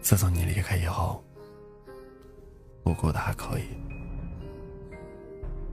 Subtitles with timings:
[0.00, 1.22] 自从你离开以后，
[2.84, 3.64] 我过得还可以，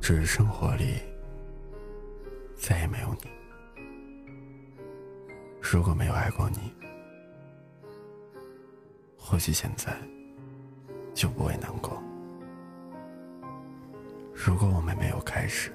[0.01, 0.95] 只是生活里
[2.55, 3.29] 再也没有你。
[5.61, 6.73] 如果没有爱过你，
[9.17, 9.95] 或许现在
[11.13, 12.01] 就不会难过。
[14.33, 15.71] 如果我们没有开始，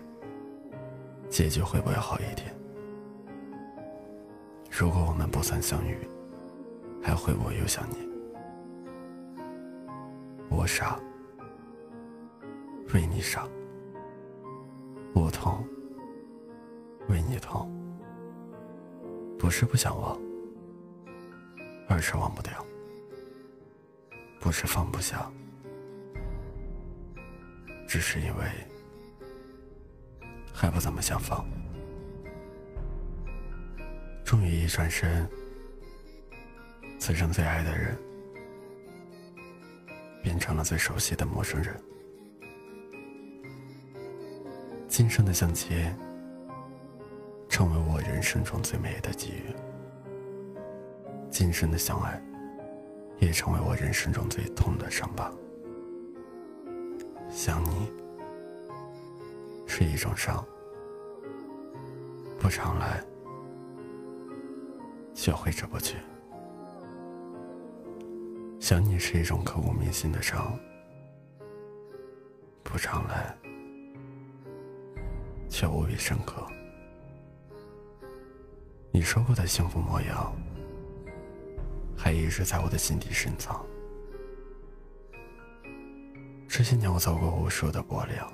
[1.31, 2.53] 结局会不会好一点？
[4.69, 5.97] 如果我们不曾相遇，
[7.03, 8.09] 还会不会又想念？
[10.51, 10.99] 我傻，
[12.95, 13.49] 为你傻；
[15.15, 15.65] 我痛，
[17.09, 17.71] 为你痛。
[19.39, 20.19] 不是不想忘，
[21.89, 22.53] 而是忘不掉；
[24.41, 25.31] 不是放不下，
[27.87, 28.45] 只是因为
[30.53, 31.47] 还不怎么想放。
[34.25, 35.29] 终于一转身，
[36.99, 37.97] 此生最爱的人
[40.23, 41.75] 变成了最熟悉的陌生人。
[44.89, 45.97] 今生的相见，
[47.49, 49.55] 成为我人生中最美的机遇；
[51.31, 52.21] 今生的相爱，
[53.19, 55.31] 也成为我人生中最痛的伤疤。
[57.31, 57.93] 想你
[59.67, 60.45] 是一种伤，
[62.39, 63.05] 不常来。
[65.15, 65.97] 就挥之不去。
[68.69, 70.55] 想你是一种刻骨铭心的伤，
[72.63, 73.35] 不常来，
[75.49, 76.47] 却无比深刻。
[78.91, 80.37] 你说过的幸福模样，
[81.97, 83.65] 还一直在我的心底深藏。
[86.47, 88.31] 这些年我走过无数的薄凉，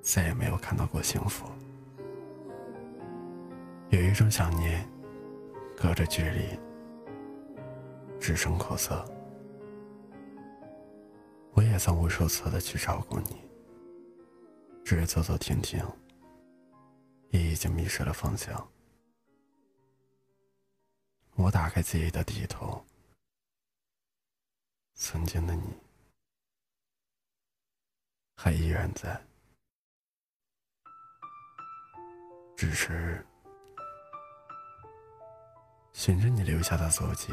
[0.00, 1.44] 再也没有看到过幸福。
[3.88, 4.88] 有一种想念，
[5.76, 6.56] 隔着距离，
[8.20, 9.04] 只剩苦涩。
[11.54, 13.40] 我也曾无数次的去照顾你，
[14.84, 15.82] 只是走走停停，
[17.30, 18.70] 也已经迷失了方向。
[21.34, 22.84] 我打开记忆的地图，
[24.94, 25.74] 曾经的你，
[28.36, 29.20] 还依然在，
[32.56, 33.26] 只是。
[35.92, 37.32] 寻着你留下的足迹，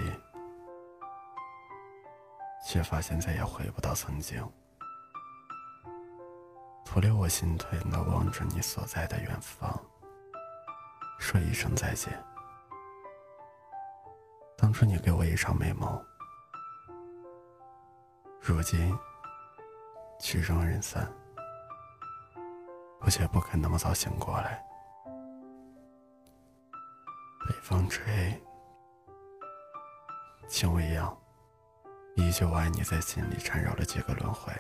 [2.68, 4.46] 却发现再也回不到曾经。
[6.84, 9.74] 徒留我心痛的望着你所在的远方，
[11.18, 12.22] 说一声再见。
[14.58, 16.06] 当初你给我一场美梦，
[18.42, 18.94] 如今
[20.20, 21.10] 曲终人散，
[23.00, 24.62] 我却不肯那么早醒过来。
[27.48, 28.04] 北风吹。
[30.50, 31.18] 情未央，
[32.18, 34.52] 依旧爱你在心里缠绕了几个轮回，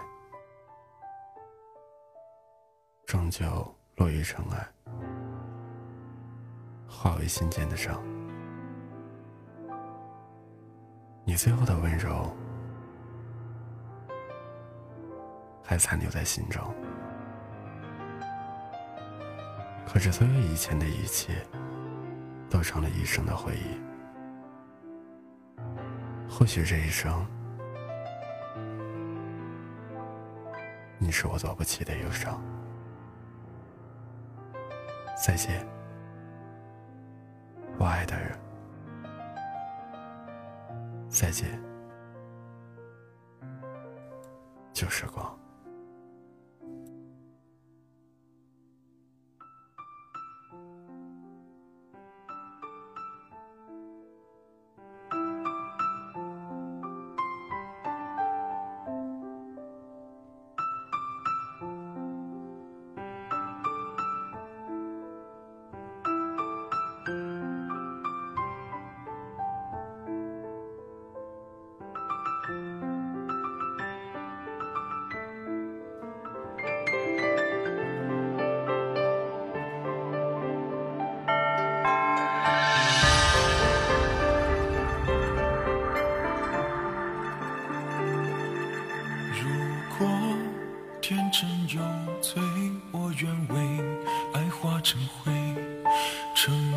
[3.08, 3.46] 终究
[3.96, 4.68] 落于尘埃，
[6.88, 8.00] 化为心间的伤。
[11.26, 12.32] 你最后的温柔，
[15.64, 16.64] 还残留在心中，
[19.88, 21.44] 可是所有以前的一切，
[22.52, 23.82] 都成了一生的回忆。
[26.30, 27.26] 或许这一生，
[31.08, 32.38] 你是我走不起的忧伤。
[35.16, 35.66] 再见，
[37.80, 38.38] 我爱的人。
[41.08, 41.48] 再见，
[44.74, 45.34] 旧时光。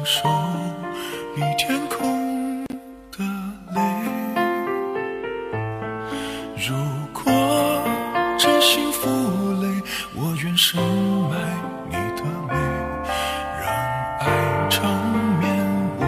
[0.01, 0.23] 承受
[1.35, 2.65] 比天空
[3.13, 3.19] 的
[3.75, 3.81] 泪。
[6.57, 6.75] 如
[7.13, 7.31] 果
[8.39, 9.11] 真心负
[9.61, 9.69] 累，
[10.15, 11.37] 我愿深埋
[11.89, 12.55] 你的美，
[13.61, 13.69] 让
[14.21, 14.25] 爱
[14.71, 14.81] 长
[15.39, 15.45] 眠
[15.99, 16.03] 我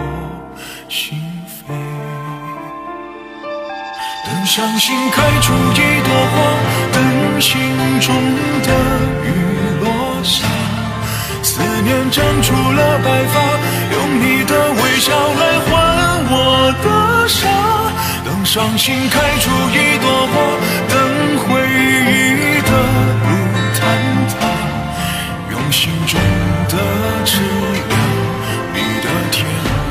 [0.89, 1.69] 心扉。
[4.25, 6.35] 等相信开出一朵花，
[6.93, 7.59] 等心
[7.99, 8.15] 中
[11.73, 13.35] 思念长出了白发，
[13.93, 15.71] 用你的微笑来换
[16.29, 17.41] 我的傻。
[18.23, 20.33] 等伤心开出一朵花，
[20.87, 20.93] 等
[21.39, 22.71] 回忆的
[23.25, 23.29] 路
[23.73, 23.81] 坍
[24.29, 24.39] 塌，
[25.49, 26.13] 用心中
[26.69, 26.77] 的
[27.25, 27.41] 痴
[27.89, 27.91] 量
[28.75, 29.43] 你的天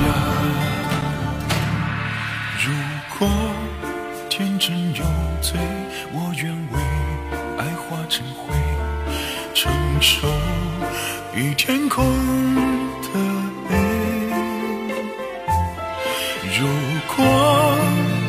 [0.05, 0.07] 涯。
[2.65, 2.67] 如
[3.19, 3.29] 果
[4.31, 5.03] 天真有
[5.41, 5.59] 罪，
[6.13, 6.79] 我愿为
[7.59, 8.55] 爱化成灰，
[9.53, 10.29] 承受
[11.35, 12.05] 与天空
[13.01, 13.09] 的
[13.71, 13.75] 泪。
[16.61, 16.69] 如
[17.17, 17.25] 果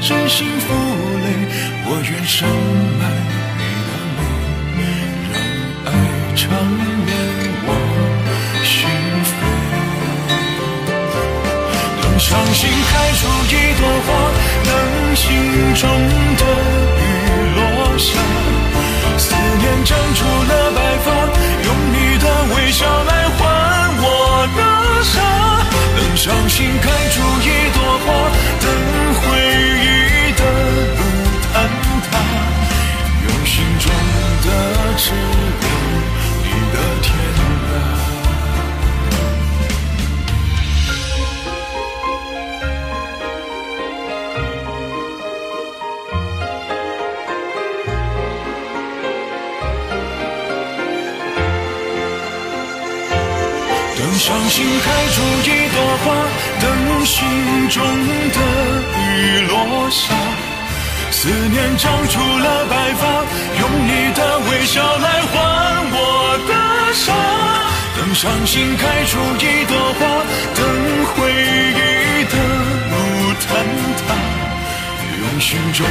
[0.02, 0.74] 真心负
[1.22, 1.28] 累，
[1.86, 3.04] 我愿深埋
[3.60, 3.92] 你的
[4.78, 4.80] 美，
[5.34, 5.36] 让
[5.86, 5.88] 爱
[6.34, 6.42] 长
[7.04, 7.12] 眠。
[7.66, 7.70] 我
[8.64, 8.72] 心
[9.28, 9.30] 扉。
[12.02, 13.22] 等伤心开出
[13.52, 14.10] 一朵花，
[14.64, 14.72] 等
[15.14, 15.22] 心
[15.76, 15.82] 中
[16.40, 16.42] 的
[17.02, 17.04] 雨
[17.58, 17.60] 落
[17.98, 18.08] 下，
[19.18, 20.24] 思念长出
[26.54, 26.70] 心
[54.14, 56.14] 等伤心开出一朵花，
[56.62, 57.26] 等心
[57.70, 57.84] 中
[58.30, 58.38] 的
[58.96, 60.14] 雨落下，
[61.10, 63.08] 思念长出了白发，
[63.60, 65.34] 用你的微笑来换
[65.94, 65.98] 我
[66.48, 67.12] 的傻。
[67.98, 70.06] 等伤心开出一朵花，
[70.54, 70.62] 等
[71.16, 72.38] 回忆的
[72.92, 72.94] 路
[73.42, 73.50] 坍
[74.08, 74.14] 塌，
[75.18, 75.88] 用心中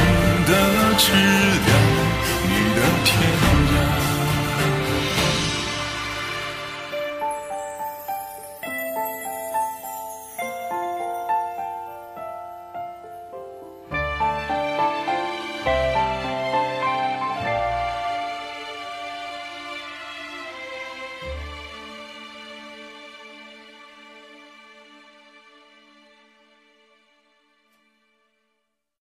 [0.47, 1.42] 的痴。